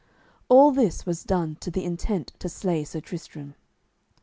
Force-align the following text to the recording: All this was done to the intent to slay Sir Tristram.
All 0.49 0.71
this 0.71 1.05
was 1.05 1.23
done 1.23 1.57
to 1.59 1.69
the 1.69 1.83
intent 1.85 2.33
to 2.39 2.49
slay 2.49 2.83
Sir 2.83 3.01
Tristram. 3.01 3.53